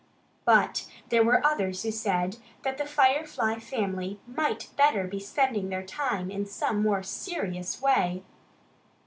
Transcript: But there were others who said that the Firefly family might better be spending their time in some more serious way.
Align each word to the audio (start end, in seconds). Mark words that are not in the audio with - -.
But 0.45 0.87
there 1.09 1.23
were 1.23 1.45
others 1.45 1.83
who 1.83 1.91
said 1.91 2.37
that 2.63 2.79
the 2.79 2.87
Firefly 2.87 3.59
family 3.59 4.19
might 4.25 4.69
better 4.75 5.03
be 5.03 5.19
spending 5.19 5.69
their 5.69 5.85
time 5.85 6.31
in 6.31 6.47
some 6.47 6.81
more 6.81 7.03
serious 7.03 7.79
way. 7.83 8.23